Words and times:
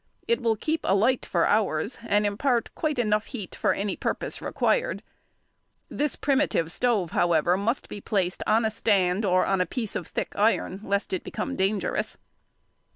It 0.27 0.41
will 0.41 0.55
keep 0.55 0.81
alight 0.83 1.27
for 1.27 1.45
hours, 1.45 1.99
and 2.01 2.25
impart 2.25 2.73
quite 2.73 2.97
enough 2.97 3.27
heat 3.27 3.53
for 3.53 3.71
any 3.71 3.95
purpose 3.95 4.41
required. 4.41 5.03
This 5.89 6.15
primitive 6.15 6.71
stove, 6.71 7.11
however, 7.11 7.55
must 7.55 7.87
be 7.87 8.01
placed 8.01 8.41
on 8.47 8.65
a 8.65 8.71
stand 8.71 9.25
or 9.25 9.45
on 9.45 9.61
a 9.61 9.67
piece 9.67 9.95
of 9.95 10.07
thick 10.07 10.33
iron, 10.35 10.81
lest 10.83 11.13
it 11.13 11.23
become 11.23 11.55
dangerous. 11.55 12.17